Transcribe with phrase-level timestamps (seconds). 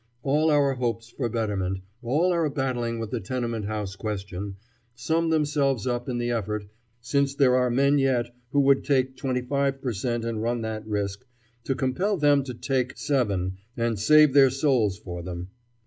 [0.23, 4.55] All our hopes for betterment, all our battling with the tenement house question,
[4.95, 6.65] sum themselves up in the effort,
[7.01, 10.87] since there are men yet who would take twenty five per cent and run that
[10.87, 11.23] risk,
[11.65, 15.49] to compel them to take seven and save their souls for them.